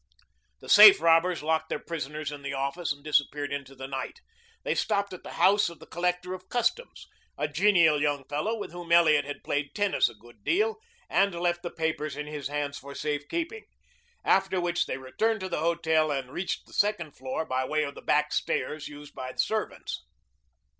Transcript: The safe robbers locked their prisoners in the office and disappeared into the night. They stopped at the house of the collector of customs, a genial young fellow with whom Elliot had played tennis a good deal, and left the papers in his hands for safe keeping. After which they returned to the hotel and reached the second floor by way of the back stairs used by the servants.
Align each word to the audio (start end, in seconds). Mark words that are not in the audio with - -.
The 0.61 0.67
safe 0.67 0.99
robbers 0.99 1.43
locked 1.43 1.69
their 1.69 1.77
prisoners 1.77 2.31
in 2.31 2.41
the 2.41 2.53
office 2.55 2.91
and 2.91 3.03
disappeared 3.03 3.53
into 3.53 3.75
the 3.75 3.85
night. 3.87 4.19
They 4.63 4.73
stopped 4.73 5.13
at 5.13 5.21
the 5.21 5.33
house 5.33 5.69
of 5.69 5.77
the 5.77 5.85
collector 5.85 6.33
of 6.33 6.49
customs, 6.49 7.05
a 7.37 7.47
genial 7.47 8.01
young 8.01 8.23
fellow 8.23 8.57
with 8.57 8.71
whom 8.71 8.91
Elliot 8.91 9.25
had 9.25 9.43
played 9.43 9.75
tennis 9.75 10.09
a 10.09 10.15
good 10.15 10.43
deal, 10.43 10.77
and 11.07 11.39
left 11.39 11.61
the 11.61 11.69
papers 11.69 12.17
in 12.17 12.25
his 12.25 12.47
hands 12.47 12.79
for 12.79 12.95
safe 12.95 13.27
keeping. 13.29 13.65
After 14.25 14.59
which 14.59 14.87
they 14.87 14.97
returned 14.97 15.39
to 15.41 15.49
the 15.49 15.59
hotel 15.59 16.09
and 16.11 16.31
reached 16.31 16.65
the 16.65 16.73
second 16.73 17.11
floor 17.15 17.45
by 17.45 17.63
way 17.63 17.83
of 17.83 17.93
the 17.93 18.01
back 18.01 18.33
stairs 18.33 18.87
used 18.87 19.13
by 19.13 19.31
the 19.33 19.37
servants. 19.37 20.03